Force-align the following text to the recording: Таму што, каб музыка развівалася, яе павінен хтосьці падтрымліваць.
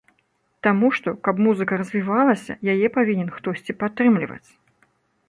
Таму 0.67 0.87
што, 0.99 1.09
каб 1.27 1.41
музыка 1.47 1.77
развівалася, 1.81 2.55
яе 2.73 2.87
павінен 2.97 3.29
хтосьці 3.37 3.77
падтрымліваць. 3.85 4.47